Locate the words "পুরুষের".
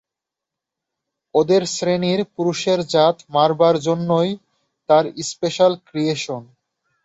2.35-2.79